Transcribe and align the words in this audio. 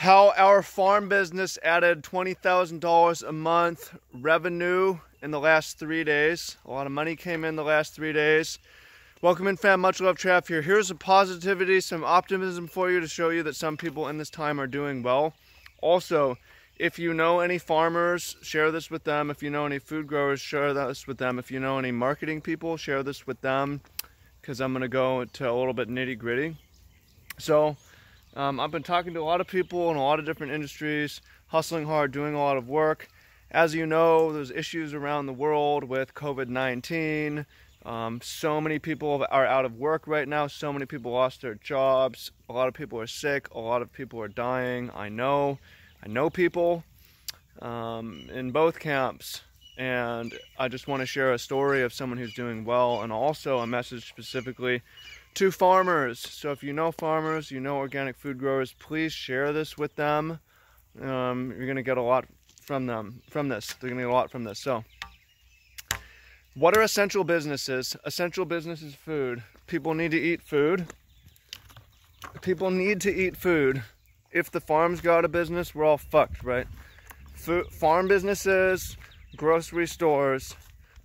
how 0.00 0.32
our 0.38 0.62
farm 0.62 1.10
business 1.10 1.58
added 1.62 2.02
$20,000 2.02 3.28
a 3.28 3.32
month 3.32 3.94
revenue 4.14 4.98
in 5.20 5.30
the 5.30 5.38
last 5.38 5.78
three 5.78 6.02
days. 6.02 6.56
A 6.64 6.70
lot 6.70 6.86
of 6.86 6.92
money 6.92 7.14
came 7.14 7.44
in 7.44 7.54
the 7.54 7.62
last 7.62 7.94
three 7.94 8.14
days. 8.14 8.58
Welcome 9.20 9.46
in 9.46 9.58
fam, 9.58 9.82
much 9.82 10.00
love 10.00 10.16
Trav 10.16 10.48
here. 10.48 10.62
Here's 10.62 10.88
some 10.88 10.96
positivity, 10.96 11.82
some 11.82 12.02
optimism 12.02 12.66
for 12.66 12.90
you 12.90 13.00
to 13.00 13.06
show 13.06 13.28
you 13.28 13.42
that 13.42 13.56
some 13.56 13.76
people 13.76 14.08
in 14.08 14.16
this 14.16 14.30
time 14.30 14.58
are 14.58 14.66
doing 14.66 15.02
well. 15.02 15.34
Also, 15.82 16.38
if 16.78 16.98
you 16.98 17.12
know 17.12 17.40
any 17.40 17.58
farmers, 17.58 18.36
share 18.40 18.70
this 18.70 18.90
with 18.90 19.04
them. 19.04 19.30
If 19.30 19.42
you 19.42 19.50
know 19.50 19.66
any 19.66 19.78
food 19.78 20.06
growers, 20.06 20.40
share 20.40 20.72
this 20.72 21.06
with 21.06 21.18
them. 21.18 21.38
If 21.38 21.50
you 21.50 21.60
know 21.60 21.78
any 21.78 21.92
marketing 21.92 22.40
people, 22.40 22.78
share 22.78 23.02
this 23.02 23.26
with 23.26 23.42
them 23.42 23.82
because 24.40 24.62
I'm 24.62 24.72
going 24.72 24.80
to 24.80 24.88
go 24.88 25.26
to 25.26 25.50
a 25.50 25.52
little 25.52 25.74
bit 25.74 25.90
nitty 25.90 26.16
gritty. 26.16 26.56
So, 27.36 27.76
um, 28.36 28.60
I've 28.60 28.70
been 28.70 28.82
talking 28.82 29.14
to 29.14 29.20
a 29.20 29.24
lot 29.24 29.40
of 29.40 29.46
people 29.46 29.90
in 29.90 29.96
a 29.96 30.02
lot 30.02 30.18
of 30.18 30.24
different 30.24 30.52
industries, 30.52 31.20
hustling 31.48 31.86
hard, 31.86 32.12
doing 32.12 32.34
a 32.34 32.38
lot 32.38 32.56
of 32.56 32.68
work. 32.68 33.08
As 33.50 33.74
you 33.74 33.86
know, 33.86 34.32
there's 34.32 34.52
issues 34.52 34.94
around 34.94 35.26
the 35.26 35.32
world 35.32 35.84
with 35.84 36.14
COVID-19. 36.14 37.44
Um, 37.84 38.20
so 38.22 38.60
many 38.60 38.78
people 38.78 39.26
are 39.30 39.46
out 39.46 39.64
of 39.64 39.78
work 39.78 40.06
right 40.06 40.28
now. 40.28 40.46
So 40.46 40.72
many 40.72 40.86
people 40.86 41.10
lost 41.10 41.42
their 41.42 41.56
jobs. 41.56 42.30
A 42.48 42.52
lot 42.52 42.68
of 42.68 42.74
people 42.74 43.00
are 43.00 43.06
sick. 43.06 43.52
A 43.52 43.58
lot 43.58 43.82
of 43.82 43.92
people 43.92 44.20
are 44.20 44.28
dying. 44.28 44.90
I 44.94 45.08
know. 45.08 45.58
I 46.04 46.08
know 46.08 46.30
people 46.30 46.84
um, 47.60 48.28
in 48.32 48.52
both 48.52 48.78
camps. 48.78 49.42
And 49.80 50.38
I 50.58 50.68
just 50.68 50.88
want 50.88 51.00
to 51.00 51.06
share 51.06 51.32
a 51.32 51.38
story 51.38 51.82
of 51.82 51.94
someone 51.94 52.18
who's 52.18 52.34
doing 52.34 52.66
well 52.66 53.00
and 53.00 53.10
also 53.10 53.60
a 53.60 53.66
message 53.66 54.06
specifically 54.06 54.82
to 55.36 55.50
farmers. 55.50 56.18
So 56.18 56.50
if 56.50 56.62
you 56.62 56.74
know 56.74 56.92
farmers, 56.92 57.50
you 57.50 57.60
know 57.60 57.78
organic 57.78 58.18
food 58.18 58.38
growers, 58.38 58.74
please 58.78 59.10
share 59.10 59.54
this 59.54 59.78
with 59.78 59.96
them. 59.96 60.38
Um, 61.00 61.54
you're 61.56 61.64
going 61.64 61.76
to 61.76 61.82
get 61.82 61.96
a 61.96 62.02
lot 62.02 62.26
from 62.60 62.84
them, 62.84 63.22
from 63.30 63.48
this. 63.48 63.74
They're 63.80 63.88
gonna 63.90 64.02
get 64.02 64.10
a 64.10 64.12
lot 64.12 64.30
from 64.30 64.44
this. 64.44 64.60
So, 64.60 64.84
what 66.54 66.76
are 66.76 66.82
essential 66.82 67.24
businesses? 67.24 67.96
Essential 68.04 68.44
business 68.44 68.82
is 68.82 68.94
food. 68.94 69.42
People 69.66 69.94
need 69.94 70.10
to 70.10 70.20
eat 70.20 70.42
food. 70.42 70.86
People 72.42 72.70
need 72.70 73.00
to 73.00 73.10
eat 73.12 73.36
food. 73.36 73.82
If 74.30 74.50
the 74.50 74.60
farms 74.60 75.00
go 75.00 75.16
out 75.16 75.24
of 75.24 75.32
business, 75.32 75.74
we're 75.74 75.84
all 75.84 75.98
fucked, 75.98 76.44
right? 76.44 76.68
Food, 77.34 77.66
farm 77.72 78.06
businesses, 78.06 78.96
grocery 79.40 79.86
stores, 79.86 80.54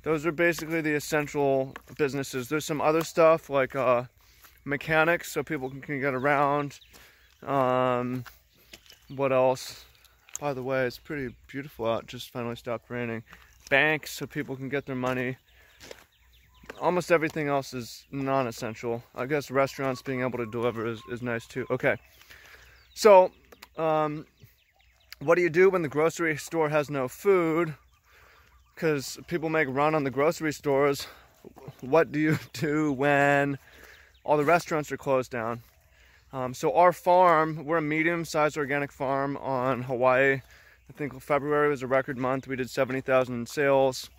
those 0.03 0.25
are 0.25 0.31
basically 0.33 0.81
the 0.81 0.94
essential 0.94 1.73
businesses. 1.97 2.50
There's 2.50 2.66
some 2.66 2.81
other 2.81 3.02
stuff 3.02 3.50
like 3.50 3.77
uh, 3.77 4.03
mechanics, 4.66 5.31
so 5.31 5.42
people 5.42 5.69
can, 5.69 5.80
can 5.80 6.02
get 6.02 6.14
around. 6.14 6.77
Um, 7.44 8.25
what 9.16 9.31
else? 9.31 9.86
By 10.42 10.53
the 10.53 10.61
way, 10.61 10.86
it's 10.86 11.00
pretty 11.00 11.33
beautiful 11.47 11.86
out. 11.86 12.08
Just 12.08 12.30
finally 12.31 12.58
stopped 12.58 12.89
raining. 12.89 13.23
Banks 13.69 14.11
so 14.11 14.27
people 14.27 14.58
can 14.58 14.67
get 14.67 14.86
their 14.86 14.97
money. 14.97 15.38
Almost 16.81 17.14
everything 17.14 17.47
else 17.47 17.73
is 17.73 18.03
non-essential. 18.11 19.02
I 19.16 19.27
guess 19.27 19.49
restaurants 19.49 20.02
being 20.02 20.20
able 20.20 20.39
to 20.39 20.45
deliver 20.45 20.86
is, 20.86 20.99
is 21.09 21.22
nice 21.22 21.47
too. 21.47 21.66
Okay. 21.72 21.95
So, 22.95 23.31
um, 23.77 24.25
what 25.20 25.36
do 25.36 25.42
you 25.42 25.49
do 25.49 25.70
when 25.70 25.83
the 25.83 25.88
grocery 25.88 26.36
store 26.36 26.67
has 26.67 26.89
no 26.89 27.08
food? 27.08 27.75
Because 28.76 29.18
people 29.28 29.50
make 29.50 29.70
run 29.70 29.95
on 29.95 30.04
the 30.04 30.12
grocery 30.12 30.52
stores. 30.52 31.08
What 31.80 32.12
do 32.12 32.20
you 32.20 32.38
do 32.54 32.92
when 32.92 33.58
all 34.23 34.38
the 34.38 34.44
restaurants 34.44 34.92
are 34.92 34.98
closed 34.98 35.32
down? 35.32 35.62
Um, 36.34 36.54
so 36.54 36.76
our 36.76 36.92
farm, 36.92 37.64
we're 37.64 37.78
a 37.78 37.82
medium-sized 37.82 38.58
organic 38.58 38.92
farm 38.92 39.38
on 39.38 39.84
Hawaii. 39.84 40.34
I 40.90 40.94
think 40.94 41.20
February 41.22 41.70
was 41.70 41.82
a 41.82 41.88
record 41.88 42.17
month. 42.17 42.48
We 42.48 42.58
did 42.58 42.70
70,000 42.70 43.34
in 43.34 43.45
sales. 43.45 44.09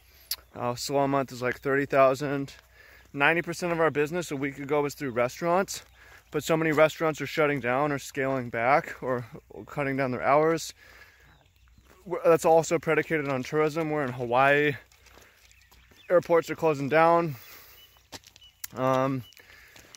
Uh, 0.54 0.74
slow 0.74 1.06
month 1.06 1.32
is 1.32 1.42
like 1.42 1.60
30,000. 1.60 2.54
90% 3.14 3.72
of 3.72 3.80
our 3.80 3.90
business 3.90 4.30
a 4.30 4.36
week 4.36 4.58
ago 4.58 4.80
was 4.82 4.94
through 4.94 5.10
restaurants, 5.10 5.84
but 6.30 6.42
so 6.42 6.56
many 6.56 6.72
restaurants 6.72 7.20
are 7.20 7.26
shutting 7.26 7.60
down 7.60 7.92
or 7.92 7.98
scaling 7.98 8.48
back 8.48 8.96
or 9.02 9.26
cutting 9.66 9.96
down 9.96 10.10
their 10.10 10.22
hours. 10.22 10.72
That's 12.24 12.44
also 12.44 12.78
predicated 12.78 13.28
on 13.28 13.42
tourism. 13.42 13.90
We're 13.90 14.04
in 14.04 14.12
Hawaii. 14.12 14.76
Airports 16.08 16.48
are 16.50 16.54
closing 16.54 16.88
down. 16.88 17.34
Um, 18.76 19.24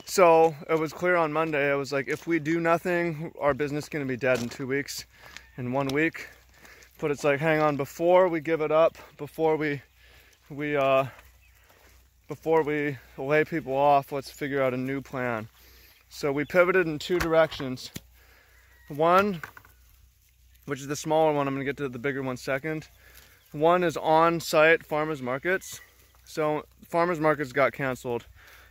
so 0.04 0.56
it 0.68 0.76
was 0.76 0.92
clear 0.92 1.14
on 1.14 1.32
Monday. 1.32 1.70
I 1.70 1.76
was 1.76 1.92
like, 1.92 2.08
if 2.08 2.26
we 2.26 2.40
do 2.40 2.58
nothing, 2.58 3.32
our 3.40 3.54
business 3.54 3.84
is 3.84 3.88
going 3.88 4.04
to 4.04 4.08
be 4.08 4.16
dead 4.16 4.42
in 4.42 4.48
two 4.48 4.66
weeks, 4.66 5.04
in 5.56 5.72
one 5.72 5.86
week. 5.88 6.28
But 6.98 7.12
it's 7.12 7.22
like, 7.22 7.38
hang 7.38 7.60
on, 7.60 7.76
before 7.76 8.26
we 8.26 8.40
give 8.40 8.60
it 8.60 8.72
up, 8.72 8.98
before 9.16 9.56
we, 9.56 9.80
we, 10.50 10.76
uh, 10.76 11.04
before 12.26 12.64
we 12.64 12.96
lay 13.18 13.44
people 13.44 13.76
off, 13.76 14.10
let's 14.10 14.30
figure 14.30 14.60
out 14.60 14.74
a 14.74 14.76
new 14.76 15.00
plan. 15.00 15.48
So 16.08 16.32
we 16.32 16.44
pivoted 16.44 16.88
in 16.88 16.98
two 16.98 17.20
directions. 17.20 17.92
One, 18.88 19.40
which 20.70 20.80
is 20.80 20.86
the 20.86 20.96
smaller 20.96 21.34
one, 21.34 21.46
I'm 21.46 21.54
gonna 21.54 21.66
get 21.66 21.76
to 21.76 21.88
the 21.88 21.98
bigger 21.98 22.22
one 22.22 22.38
second. 22.38 22.88
One 23.52 23.84
is 23.84 23.96
on-site 23.98 24.86
farmers 24.86 25.20
markets. 25.20 25.80
So 26.24 26.64
farmers 26.88 27.20
markets 27.20 27.52
got 27.52 27.72
canceled 27.72 28.24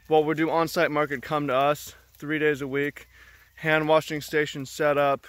well, 0.09 0.23
we 0.23 0.33
do 0.33 0.49
on-site 0.49 0.89
market, 0.89 1.21
come 1.21 1.45
to 1.47 1.55
us 1.55 1.93
three 2.17 2.39
days 2.39 2.63
a 2.63 2.67
week. 2.67 3.07
Hand 3.57 3.87
washing 3.87 4.21
station 4.21 4.65
set 4.65 4.97
up. 4.97 5.27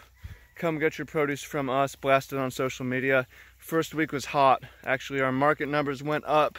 Come 0.56 0.78
get 0.78 0.96
your 0.96 1.04
produce 1.04 1.42
from 1.42 1.68
us, 1.68 1.94
blast 1.94 2.32
it 2.32 2.38
on 2.38 2.50
social 2.50 2.86
media. 2.86 3.26
First 3.58 3.94
week 3.94 4.10
was 4.10 4.24
hot. 4.26 4.62
Actually, 4.84 5.20
our 5.20 5.32
market 5.32 5.68
numbers 5.68 6.02
went 6.02 6.24
up, 6.26 6.58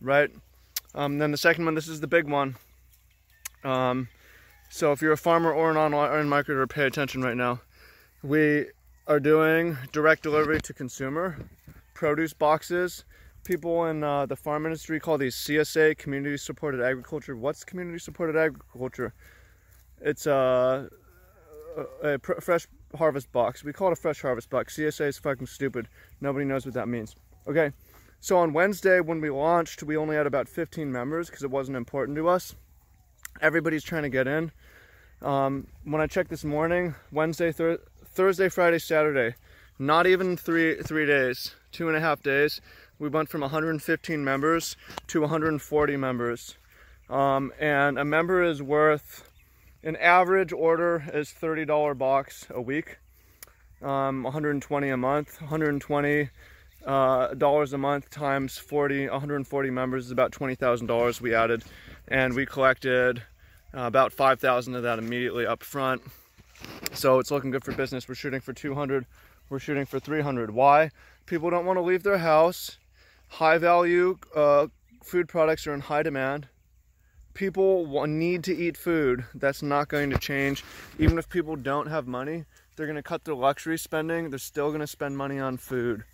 right? 0.00 0.30
Um, 0.94 1.18
then 1.18 1.30
the 1.30 1.36
second 1.36 1.66
one, 1.66 1.74
this 1.74 1.88
is 1.88 2.00
the 2.00 2.06
big 2.06 2.26
one. 2.26 2.56
Um, 3.64 4.08
so 4.70 4.92
if 4.92 5.02
you're 5.02 5.12
a 5.12 5.18
farmer 5.18 5.52
or 5.52 5.70
an 5.70 5.76
online 5.76 6.26
marketer, 6.26 6.66
pay 6.68 6.86
attention 6.86 7.22
right 7.22 7.36
now. 7.36 7.60
We 8.22 8.66
are 9.10 9.18
doing 9.18 9.76
direct 9.90 10.22
delivery 10.22 10.60
to 10.60 10.72
consumer 10.72 11.36
produce 11.94 12.32
boxes 12.32 13.04
people 13.42 13.86
in 13.86 14.04
uh, 14.04 14.24
the 14.24 14.36
farm 14.36 14.66
industry 14.66 15.00
call 15.00 15.18
these 15.18 15.34
CSA, 15.34 15.98
community 15.98 16.36
supported 16.36 16.80
agriculture. 16.80 17.36
What's 17.36 17.64
community 17.64 17.98
supported 17.98 18.36
agriculture? 18.36 19.12
It's 20.00 20.28
uh, 20.28 20.88
a, 22.04 22.14
a 22.14 22.18
fresh 22.18 22.68
harvest 22.96 23.32
box. 23.32 23.64
We 23.64 23.72
call 23.72 23.88
it 23.88 23.94
a 23.94 23.96
fresh 23.96 24.22
harvest 24.22 24.48
box. 24.48 24.76
CSA 24.76 25.08
is 25.08 25.18
fucking 25.18 25.48
stupid. 25.48 25.88
Nobody 26.20 26.44
knows 26.44 26.64
what 26.64 26.74
that 26.74 26.86
means. 26.86 27.16
Okay, 27.48 27.72
so 28.20 28.38
on 28.38 28.52
Wednesday 28.52 29.00
when 29.00 29.20
we 29.20 29.30
launched, 29.30 29.82
we 29.82 29.96
only 29.96 30.14
had 30.14 30.28
about 30.28 30.48
15 30.48 30.92
members 30.92 31.28
because 31.28 31.42
it 31.42 31.50
wasn't 31.50 31.76
important 31.76 32.16
to 32.16 32.28
us. 32.28 32.54
Everybody's 33.40 33.82
trying 33.82 34.02
to 34.04 34.08
get 34.08 34.28
in. 34.28 34.52
Um, 35.22 35.66
when 35.84 36.00
I 36.00 36.06
checked 36.06 36.30
this 36.30 36.44
morning, 36.44 36.94
Wednesday, 37.12 37.52
thir 37.52 37.78
Thursday, 38.20 38.50
Friday, 38.50 38.78
Saturday, 38.78 39.34
not 39.78 40.06
even 40.06 40.36
three 40.36 40.74
three 40.82 41.06
days, 41.06 41.54
two 41.72 41.88
and 41.88 41.96
a 41.96 42.00
half 42.00 42.22
days, 42.22 42.60
we 42.98 43.08
went 43.08 43.30
from 43.30 43.40
115 43.40 44.22
members 44.22 44.76
to 45.06 45.22
140 45.22 45.96
members. 45.96 46.58
Um, 47.08 47.50
and 47.58 47.98
a 47.98 48.04
member 48.04 48.42
is 48.42 48.62
worth, 48.62 49.26
an 49.82 49.96
average 49.96 50.52
order 50.52 51.02
is 51.14 51.30
$30 51.30 51.96
box 51.96 52.46
a 52.50 52.60
week, 52.60 52.98
um, 53.80 54.22
120 54.22 54.90
a 54.90 54.98
month, 54.98 55.40
120 55.40 56.28
uh, 56.84 57.28
dollars 57.28 57.72
a 57.72 57.78
month 57.78 58.10
times 58.10 58.58
40, 58.58 59.08
140 59.08 59.70
members 59.70 60.04
is 60.04 60.10
about 60.10 60.30
$20,000 60.32 61.20
we 61.22 61.34
added. 61.34 61.64
And 62.06 62.34
we 62.34 62.44
collected 62.44 63.22
uh, 63.74 63.84
about 63.84 64.12
5,000 64.12 64.74
of 64.74 64.82
that 64.82 64.98
immediately 64.98 65.46
up 65.46 65.62
front. 65.62 66.02
So 66.92 67.18
it's 67.18 67.30
looking 67.30 67.50
good 67.50 67.64
for 67.64 67.72
business. 67.72 68.08
We're 68.08 68.14
shooting 68.14 68.40
for 68.40 68.52
200. 68.52 69.06
We're 69.48 69.58
shooting 69.58 69.86
for 69.86 70.00
300. 70.00 70.50
Why? 70.50 70.90
People 71.26 71.50
don't 71.50 71.66
want 71.66 71.76
to 71.76 71.82
leave 71.82 72.02
their 72.02 72.18
house 72.18 72.78
high 73.30 73.58
value 73.58 74.18
uh, 74.34 74.66
food 75.02 75.28
products 75.28 75.66
are 75.66 75.74
in 75.74 75.80
high 75.80 76.02
demand. 76.02 76.48
People 77.32 78.06
need 78.06 78.44
to 78.44 78.56
eat 78.56 78.76
food. 78.76 79.24
That's 79.34 79.62
not 79.62 79.88
going 79.88 80.10
to 80.10 80.18
change. 80.18 80.64
Even 80.98 81.16
if 81.16 81.28
people 81.28 81.56
don't 81.56 81.86
have 81.86 82.06
money, 82.06 82.44
they're 82.76 82.86
going 82.86 82.96
to 82.96 83.02
cut 83.02 83.24
their 83.24 83.34
luxury 83.34 83.78
spending. 83.78 84.30
They're 84.30 84.38
still 84.38 84.68
going 84.68 84.80
to 84.80 84.86
spend 84.86 85.16
money 85.16 85.38
on 85.38 85.56
food. 85.56 86.04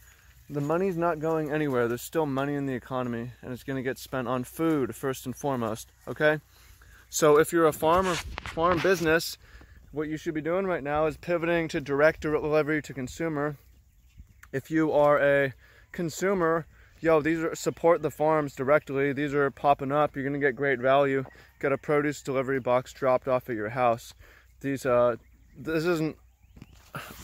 The 0.48 0.60
money's 0.60 0.96
not 0.96 1.18
going 1.18 1.50
anywhere. 1.50 1.88
There's 1.88 2.02
still 2.02 2.26
money 2.26 2.54
in 2.54 2.66
the 2.66 2.74
economy, 2.74 3.32
and 3.42 3.52
it's 3.52 3.64
going 3.64 3.78
to 3.78 3.82
get 3.82 3.98
spent 3.98 4.28
on 4.28 4.44
food 4.44 4.94
first 4.94 5.26
and 5.26 5.34
foremost. 5.34 5.90
Okay? 6.06 6.38
So 7.08 7.38
if 7.38 7.52
you're 7.52 7.66
a 7.66 7.72
farmer, 7.72 8.14
farm 8.14 8.78
business, 8.78 9.38
what 9.92 10.08
you 10.08 10.16
should 10.16 10.34
be 10.34 10.40
doing 10.40 10.66
right 10.66 10.82
now 10.82 11.06
is 11.06 11.16
pivoting 11.16 11.68
to 11.68 11.80
direct 11.80 12.20
delivery 12.20 12.82
to 12.82 12.94
consumer. 12.94 13.56
If 14.52 14.70
you 14.70 14.92
are 14.92 15.18
a 15.18 15.54
consumer, 15.92 16.66
yo, 17.00 17.20
these 17.20 17.40
are 17.40 17.54
support 17.54 18.02
the 18.02 18.10
farms 18.10 18.54
directly. 18.54 19.12
These 19.12 19.34
are 19.34 19.50
popping 19.50 19.92
up. 19.92 20.14
You're 20.14 20.24
gonna 20.24 20.38
get 20.38 20.56
great 20.56 20.78
value. 20.78 21.24
Get 21.60 21.72
a 21.72 21.78
produce 21.78 22.22
delivery 22.22 22.60
box 22.60 22.92
dropped 22.92 23.28
off 23.28 23.48
at 23.48 23.56
your 23.56 23.70
house. 23.70 24.14
These, 24.60 24.86
uh, 24.86 25.16
this 25.56 25.84
isn't, 25.84 26.16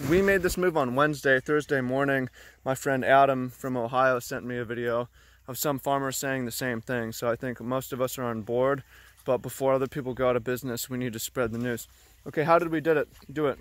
we 0.08 0.22
made 0.22 0.42
this 0.42 0.56
move 0.56 0.76
on 0.76 0.94
Wednesday, 0.94 1.40
Thursday 1.40 1.80
morning. 1.80 2.28
My 2.64 2.74
friend 2.74 3.04
Adam 3.04 3.50
from 3.50 3.76
Ohio 3.76 4.18
sent 4.18 4.44
me 4.44 4.58
a 4.58 4.64
video 4.64 5.08
of 5.48 5.58
some 5.58 5.78
farmers 5.78 6.16
saying 6.16 6.44
the 6.44 6.50
same 6.52 6.80
thing. 6.80 7.12
So 7.12 7.28
I 7.28 7.36
think 7.36 7.60
most 7.60 7.92
of 7.92 8.00
us 8.00 8.18
are 8.18 8.24
on 8.24 8.42
board. 8.42 8.82
But 9.24 9.38
before 9.38 9.72
other 9.72 9.86
people 9.86 10.14
go 10.14 10.28
out 10.28 10.36
of 10.36 10.44
business, 10.44 10.90
we 10.90 10.98
need 10.98 11.12
to 11.12 11.18
spread 11.18 11.52
the 11.52 11.58
news. 11.58 11.86
Okay, 12.26 12.44
how 12.44 12.58
did 12.58 12.70
we 12.70 12.80
did 12.80 12.96
it? 12.96 13.08
Do 13.32 13.46
it. 13.46 13.58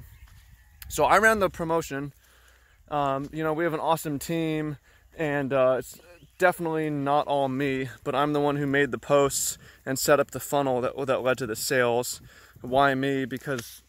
So 0.88 1.06
I 1.06 1.18
ran 1.18 1.40
the 1.40 1.50
promotion. 1.50 2.14
Um, 2.90 3.30
you 3.32 3.44
know, 3.44 3.54
we 3.54 3.64
have 3.64 3.74
an 3.74 3.80
awesome 3.80 4.20
team, 4.20 4.78
and 5.18 5.54
uh, 5.54 5.78
it's 5.80 6.00
definitely 6.38 6.90
not 6.90 7.28
all 7.28 7.48
me, 7.48 7.88
but 8.04 8.14
I'm 8.14 8.34
the 8.34 8.42
one 8.42 8.58
who 8.58 8.68
made 8.68 8.92
the 8.92 8.98
posts 8.98 9.58
and 9.86 9.98
set 9.98 10.20
up 10.20 10.32
the 10.32 10.40
funnel 10.40 10.82
that 10.82 10.94
that 11.08 11.22
led 11.22 11.38
to 11.38 11.48
the 11.48 11.56
sales. 11.56 12.22
Why 12.62 12.94
me? 12.94 13.26
Because 13.26 13.82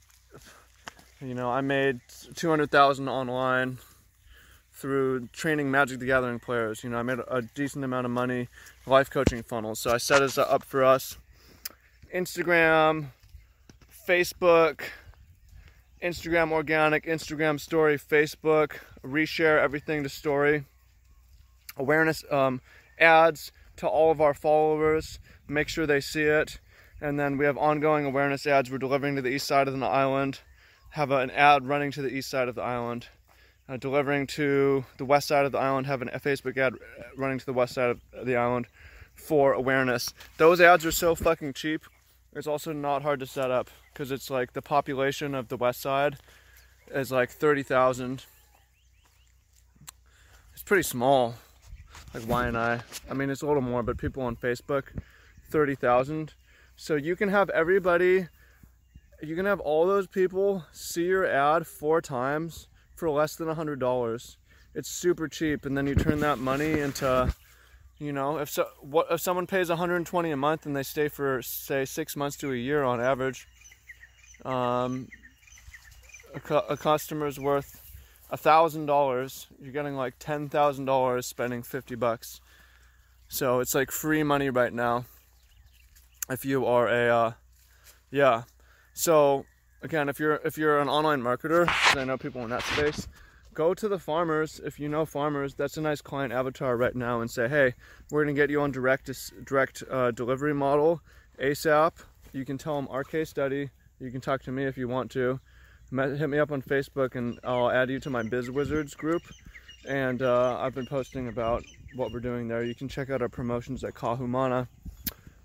you 1.20 1.34
know 1.34 1.50
I 1.50 1.60
made 1.60 2.00
200,000 2.34 3.08
online 3.08 3.78
through 4.70 5.28
training 5.28 5.70
Magic 5.70 5.98
the 5.98 6.06
Gathering 6.06 6.38
players. 6.38 6.84
You 6.84 6.90
know 6.90 6.98
I 6.98 7.02
made 7.02 7.18
a 7.26 7.42
decent 7.42 7.84
amount 7.84 8.04
of 8.04 8.10
money 8.10 8.48
life 8.86 9.10
coaching 9.10 9.42
funnels. 9.42 9.80
So 9.80 9.90
I 9.92 9.98
set 9.98 10.20
this 10.20 10.38
up 10.38 10.64
for 10.64 10.84
us. 10.84 11.18
Instagram, 12.14 13.06
Facebook, 14.06 14.80
Instagram 16.02 16.50
organic, 16.50 17.04
Instagram 17.04 17.60
story, 17.60 17.96
Facebook, 17.96 18.72
reshare 19.04 19.62
everything 19.62 20.02
to 20.02 20.08
story, 20.08 20.64
awareness 21.76 22.24
um, 22.30 22.60
ads 22.98 23.52
to 23.76 23.86
all 23.86 24.10
of 24.10 24.20
our 24.20 24.34
followers, 24.34 25.20
make 25.46 25.68
sure 25.68 25.86
they 25.86 26.00
see 26.00 26.22
it. 26.22 26.58
And 27.00 27.18
then 27.18 27.36
we 27.36 27.44
have 27.44 27.56
ongoing 27.56 28.04
awareness 28.04 28.46
ads 28.46 28.70
we're 28.70 28.78
delivering 28.78 29.16
to 29.16 29.22
the 29.22 29.30
east 29.30 29.46
side 29.46 29.68
of 29.68 29.78
the 29.78 29.86
island, 29.86 30.40
have 30.90 31.10
an 31.10 31.30
ad 31.30 31.66
running 31.66 31.92
to 31.92 32.02
the 32.02 32.10
east 32.10 32.30
side 32.30 32.48
of 32.48 32.54
the 32.54 32.62
island, 32.62 33.06
uh, 33.68 33.76
delivering 33.76 34.26
to 34.28 34.84
the 34.98 35.04
west 35.04 35.28
side 35.28 35.44
of 35.44 35.52
the 35.52 35.58
island, 35.58 35.86
have 35.86 36.02
an, 36.02 36.10
a 36.12 36.20
Facebook 36.20 36.56
ad 36.56 36.74
running 37.16 37.38
to 37.38 37.46
the 37.46 37.52
west 37.52 37.74
side 37.74 37.90
of 37.90 38.26
the 38.26 38.36
island 38.36 38.66
for 39.14 39.52
awareness. 39.52 40.12
Those 40.38 40.60
ads 40.60 40.84
are 40.86 40.92
so 40.92 41.14
fucking 41.14 41.52
cheap. 41.52 41.82
It's 42.34 42.46
also 42.46 42.72
not 42.72 43.02
hard 43.02 43.20
to 43.20 43.26
set 43.26 43.50
up 43.50 43.68
because 43.92 44.10
it's 44.10 44.30
like 44.30 44.54
the 44.54 44.62
population 44.62 45.34
of 45.34 45.48
the 45.48 45.56
west 45.56 45.82
side 45.82 46.16
is 46.90 47.12
like 47.12 47.30
30,000. 47.30 48.24
It's 50.54 50.62
pretty 50.62 50.82
small, 50.82 51.34
like 52.14 52.22
Waianae. 52.24 52.56
I 52.56 52.82
I 53.10 53.14
mean, 53.14 53.28
it's 53.28 53.42
a 53.42 53.46
little 53.46 53.62
more, 53.62 53.82
but 53.82 53.98
people 53.98 54.22
on 54.22 54.36
Facebook, 54.36 54.84
30,000. 55.50 56.32
So 56.76 56.94
you 56.94 57.16
can 57.16 57.28
have 57.28 57.50
everybody, 57.50 58.28
you 59.22 59.36
can 59.36 59.44
have 59.44 59.60
all 59.60 59.86
those 59.86 60.06
people 60.06 60.64
see 60.72 61.04
your 61.04 61.26
ad 61.26 61.66
four 61.66 62.00
times 62.00 62.68
for 62.96 63.10
less 63.10 63.36
than 63.36 63.48
a 63.48 63.54
$100. 63.54 64.36
It's 64.74 64.88
super 64.88 65.28
cheap. 65.28 65.66
And 65.66 65.76
then 65.76 65.86
you 65.86 65.94
turn 65.94 66.20
that 66.20 66.38
money 66.38 66.80
into 66.80 67.34
you 68.02 68.12
know, 68.12 68.38
if 68.38 68.50
so, 68.50 68.66
what 68.80 69.06
if 69.10 69.20
someone 69.20 69.46
pays 69.46 69.68
120 69.68 70.30
a 70.32 70.36
month 70.36 70.66
and 70.66 70.74
they 70.74 70.82
stay 70.82 71.06
for 71.06 71.40
say 71.40 71.84
six 71.84 72.16
months 72.16 72.36
to 72.38 72.52
a 72.52 72.56
year 72.56 72.82
on 72.82 73.00
average, 73.00 73.46
um, 74.44 75.08
a, 76.34 76.40
cu- 76.40 76.66
a 76.68 76.76
customer's 76.76 77.38
worth 77.38 77.80
thousand 78.36 78.86
dollars. 78.86 79.46
You're 79.62 79.72
getting 79.72 79.94
like 79.94 80.14
ten 80.18 80.48
thousand 80.48 80.86
dollars 80.86 81.26
spending 81.26 81.62
50 81.62 81.94
bucks. 81.94 82.40
So 83.28 83.60
it's 83.60 83.74
like 83.74 83.92
free 83.92 84.24
money 84.24 84.50
right 84.50 84.72
now. 84.72 85.04
If 86.28 86.44
you 86.44 86.66
are 86.66 86.88
a, 86.88 87.08
uh, 87.08 87.32
yeah. 88.10 88.42
So 88.94 89.44
again, 89.80 90.08
if 90.08 90.18
you're 90.18 90.40
if 90.44 90.58
you're 90.58 90.80
an 90.80 90.88
online 90.88 91.22
marketer, 91.22 91.66
I 91.96 92.02
know 92.02 92.18
people 92.18 92.42
in 92.42 92.50
that 92.50 92.64
space 92.64 93.06
go 93.54 93.74
to 93.74 93.88
the 93.88 93.98
farmers 93.98 94.60
if 94.64 94.80
you 94.80 94.88
know 94.88 95.04
farmers 95.04 95.54
that's 95.54 95.76
a 95.76 95.80
nice 95.80 96.00
client 96.00 96.32
avatar 96.32 96.76
right 96.76 96.94
now 96.94 97.20
and 97.20 97.30
say 97.30 97.48
hey 97.48 97.74
we're 98.10 98.24
going 98.24 98.34
to 98.34 98.40
get 98.40 98.50
you 98.50 98.60
on 98.60 98.70
direct 98.70 99.10
direct 99.44 99.82
uh, 99.90 100.10
delivery 100.10 100.54
model 100.54 101.00
asap 101.40 101.92
you 102.32 102.46
can 102.46 102.56
tell 102.56 102.76
them 102.76 102.88
our 102.90 103.04
case 103.04 103.28
study. 103.28 103.68
You 104.00 104.10
can 104.10 104.22
talk 104.22 104.42
to 104.44 104.52
me 104.52 104.64
if 104.64 104.78
you 104.78 104.88
want 104.88 105.10
to. 105.12 105.38
Hit 105.94 106.30
me 106.30 106.38
up 106.38 106.50
on 106.50 106.62
facebook 106.62 107.16
and 107.16 107.38
i'll 107.44 107.70
add 107.70 107.90
you 107.90 108.00
to 108.00 108.08
my 108.08 108.22
biz 108.22 108.50
wizards 108.50 108.94
group. 108.94 109.22
And 109.86 110.22
uh, 110.22 110.56
i've 110.58 110.74
been 110.74 110.86
posting 110.86 111.28
about 111.28 111.62
what 111.94 112.10
we're 112.10 112.20
doing 112.20 112.48
there. 112.48 112.64
You 112.64 112.74
can 112.74 112.88
check 112.88 113.10
out 113.10 113.20
our 113.20 113.28
promotions 113.28 113.84
at 113.84 113.92
kahumana. 113.92 114.68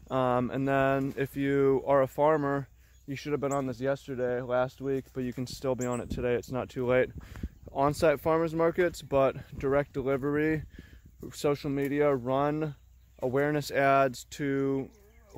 Um, 0.10 0.50
and 0.52 0.66
then 0.66 1.14
if 1.18 1.36
you 1.36 1.84
are 1.86 2.02
a 2.02 2.08
farmer 2.08 2.70
you 3.06 3.18
should 3.18 3.34
have 3.34 3.42
been 3.42 3.54
on 3.54 3.68
this 3.68 3.82
yesterday 3.82 4.42
last 4.42 4.80
week 4.80 5.06
but 5.14 5.26
you 5.26 5.34
can 5.34 5.46
still 5.46 5.76
be 5.76 5.86
on 5.86 6.00
it 6.00 6.10
today. 6.10 6.36
It's 6.36 6.52
not 6.52 6.70
too 6.70 6.86
late 6.86 7.10
on-site 7.74 8.20
farmers 8.20 8.54
markets, 8.54 9.02
but 9.02 9.36
direct 9.60 9.94
delivery, 9.94 10.64
social 11.32 11.70
media, 11.70 12.14
run 12.14 12.76
awareness 13.22 13.72
ads 13.72 14.26
to 14.26 14.90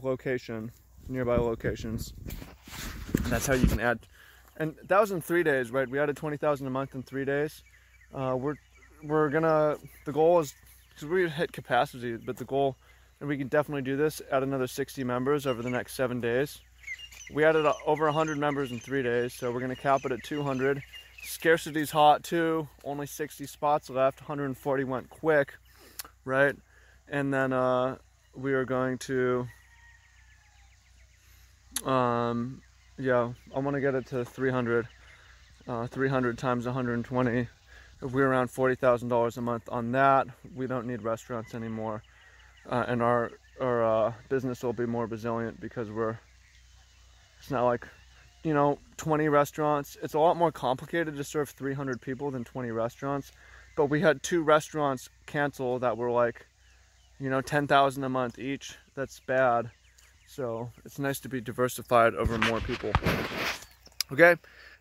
location, 0.02 0.72
nearby 1.08 1.38
locations. 1.38 2.14
that's 3.26 3.46
how 3.46 3.54
you 3.54 3.68
can 3.68 3.80
add. 3.80 4.00
And 4.58 4.76
that 4.88 5.00
was 5.00 5.12
in 5.12 5.22
three 5.22 5.44
days, 5.44 5.72
right? 5.72 5.90
We 5.90 6.00
added 6.00 6.18
20,000 6.18 6.68
a 6.68 6.70
month 6.70 6.96
in 6.96 7.04
three 7.04 7.26
days. 7.26 7.64
Uh, 8.14 8.36
we're 8.38 8.56
we're 9.04 9.30
gonna. 9.30 9.78
The 10.06 10.12
goal 10.12 10.40
is 10.40 10.54
because 10.90 11.08
we 11.08 11.30
hit 11.30 11.54
capacity, 11.54 12.18
but 12.18 12.36
the 12.36 12.44
goal, 12.44 12.76
and 13.20 13.30
we 13.30 13.38
can 13.38 13.48
definitely 13.48 13.84
do 13.84 13.96
this, 13.96 14.22
add 14.32 14.44
another 14.44 14.68
60 14.68 15.04
members 15.06 15.48
over 15.48 15.62
the 15.62 15.70
next 15.70 15.94
seven 15.94 16.20
days. 16.20 16.60
We 17.34 17.46
added 17.46 17.72
over 17.86 18.06
100 18.06 18.38
members 18.38 18.72
in 18.72 18.80
three 18.80 19.04
days, 19.04 19.34
so 19.34 19.52
we're 19.52 19.62
gonna 19.62 19.76
cap 19.76 20.02
it 20.04 20.12
at 20.12 20.24
200 20.24 20.82
Scarcity's 21.24 21.92
hot 21.92 22.24
too. 22.24 22.68
Only 22.84 23.06
60 23.06 23.46
spots 23.46 23.90
left. 23.90 24.22
140 24.22 24.84
went 24.84 25.10
quick, 25.10 25.54
right? 26.26 26.56
And 27.08 27.34
then 27.34 27.54
uh, 27.54 27.98
we 28.36 28.54
are 28.54 28.66
going 28.66 28.98
to, 29.00 29.48
um, 31.86 32.62
yeah, 32.98 33.34
I 33.56 33.60
want 33.60 33.76
to 33.76 33.82
get 33.82 33.96
it 33.96 34.06
to 34.08 34.26
300. 34.26 34.88
Uh, 35.68 35.86
300 35.88 36.38
times 36.38 36.66
120. 36.66 37.48
If 38.02 38.12
we're 38.12 38.28
around 38.28 38.48
$40,000 38.48 39.38
a 39.38 39.42
month 39.42 39.70
on 39.72 39.92
that, 39.92 40.28
we 40.56 40.68
don't 40.68 40.88
need 40.88 41.04
restaurants 41.04 41.54
anymore. 41.54 42.02
Uh, 42.68 42.86
and 42.88 43.02
our, 43.04 43.32
our 43.62 43.84
uh, 43.84 44.14
business 44.30 44.64
will 44.64 44.74
be 44.74 44.86
more 44.86 45.06
resilient 45.06 45.60
because 45.60 45.92
we're, 45.92 46.18
it's 47.40 47.52
not 47.52 47.66
like 47.66 47.86
you 48.44 48.54
know, 48.54 48.80
20 48.98 49.28
restaurants. 49.30 49.98
It's 50.02 50.14
a 50.14 50.20
lot 50.20 50.38
more 50.38 50.52
complicated 50.52 51.16
to 51.18 51.24
serve 51.24 51.50
300 51.50 52.02
people 52.02 52.32
than 52.32 52.44
20 52.44 52.72
restaurants. 52.72 53.32
But 53.76 53.86
we 53.86 54.02
had 54.02 54.24
two 54.24 54.44
restaurants 54.44 55.10
cancel 55.26 55.80
that 55.80 55.98
were 55.98 56.12
like, 56.12 56.46
you 57.20 57.30
know, 57.30 57.42
10,000 57.42 58.04
a 58.04 58.10
month 58.10 58.40
each. 58.40 58.76
That's 58.96 59.20
bad. 59.22 59.72
So 60.28 60.72
it's 60.86 61.00
nice 61.00 61.20
to 61.22 61.30
be 61.30 61.42
diversified 61.42 62.14
over 62.16 62.38
more 62.38 62.60
people. 62.62 62.92
Okay, 64.12 64.36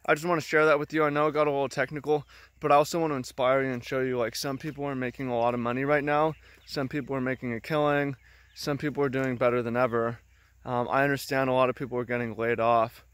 I 0.07 0.15
just 0.15 0.27
want 0.27 0.41
to 0.41 0.47
share 0.47 0.67
that 0.67 0.79
with 0.79 0.93
you. 0.93 1.05
I 1.05 1.11
know 1.11 1.27
it 1.27 1.33
got 1.33 1.47
a 1.47 1.51
little 1.51 1.69
technical, 1.69 2.25
but 2.61 2.73
I 2.73 2.77
also 2.77 3.01
want 3.01 3.13
to 3.13 3.17
inspire 3.17 3.63
you 3.63 3.71
and 3.71 3.85
show 3.85 4.01
you 4.01 4.19
like 4.19 4.37
some 4.37 4.59
people 4.59 4.85
are 4.85 4.95
making 4.95 5.29
a 5.29 5.37
lot 5.37 5.55
of 5.55 5.61
money 5.61 5.85
right 5.85 6.05
now. 6.05 6.35
Some 6.67 6.89
people 6.89 7.15
are 7.17 7.21
making 7.21 7.53
a 7.55 7.61
killing. 7.61 8.17
Some 8.55 8.79
people 8.79 9.03
are 9.03 9.09
doing 9.09 9.37
better 9.37 9.63
than 9.63 9.77
ever. 9.77 10.19
Um, 10.65 10.89
I 10.91 11.03
understand 11.03 11.49
a 11.49 11.53
lot 11.53 11.71
of 11.71 11.77
people 11.77 11.99
are 11.99 12.05
getting 12.05 12.37
laid 12.37 12.61
off 12.61 13.05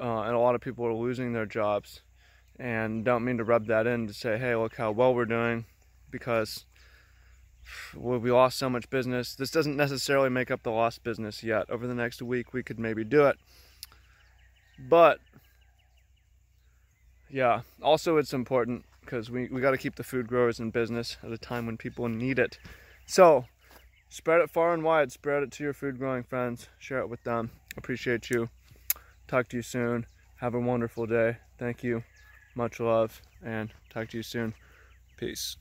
uh, 0.00 0.22
and 0.22 0.34
a 0.34 0.38
lot 0.38 0.54
of 0.54 0.60
people 0.60 0.86
are 0.86 0.94
losing 0.94 1.32
their 1.32 1.46
jobs. 1.46 2.02
And 2.58 3.04
don't 3.04 3.24
mean 3.24 3.38
to 3.38 3.44
rub 3.44 3.66
that 3.66 3.86
in 3.86 4.06
to 4.06 4.14
say, 4.14 4.38
hey, 4.38 4.54
look 4.54 4.76
how 4.76 4.92
well 4.92 5.14
we're 5.14 5.24
doing, 5.24 5.64
because 6.10 6.66
we 7.96 8.30
lost 8.30 8.58
so 8.58 8.70
much 8.70 8.88
business. 8.90 9.34
This 9.34 9.50
doesn't 9.50 9.76
necessarily 9.76 10.28
make 10.28 10.50
up 10.50 10.62
the 10.62 10.70
lost 10.70 11.02
business 11.02 11.42
yet. 11.42 11.68
Over 11.68 11.86
the 11.86 11.94
next 11.94 12.22
week, 12.22 12.52
we 12.52 12.62
could 12.62 12.78
maybe 12.78 13.02
do 13.02 13.26
it. 13.26 13.36
But, 14.78 15.18
yeah, 17.28 17.62
also 17.82 18.18
it's 18.18 18.32
important 18.32 18.84
because 19.00 19.30
we, 19.30 19.48
we 19.48 19.60
got 19.60 19.72
to 19.72 19.78
keep 19.78 19.96
the 19.96 20.04
food 20.04 20.28
growers 20.28 20.60
in 20.60 20.70
business 20.70 21.16
at 21.22 21.32
a 21.32 21.38
time 21.38 21.66
when 21.66 21.76
people 21.76 22.08
need 22.08 22.38
it. 22.38 22.58
So, 23.06 23.46
spread 24.08 24.40
it 24.40 24.50
far 24.50 24.72
and 24.72 24.84
wide. 24.84 25.10
Spread 25.10 25.42
it 25.42 25.50
to 25.52 25.64
your 25.64 25.72
food 25.74 25.98
growing 25.98 26.22
friends. 26.22 26.68
Share 26.78 27.00
it 27.00 27.08
with 27.08 27.24
them. 27.24 27.50
Appreciate 27.76 28.30
you. 28.30 28.48
Talk 29.26 29.48
to 29.48 29.56
you 29.56 29.62
soon. 29.62 30.06
Have 30.36 30.54
a 30.54 30.60
wonderful 30.60 31.06
day. 31.06 31.38
Thank 31.58 31.82
you. 31.82 32.04
Much 32.54 32.78
love 32.78 33.22
and 33.42 33.72
talk 33.90 34.10
to 34.10 34.18
you 34.18 34.22
soon. 34.22 34.54
Peace. 35.16 35.56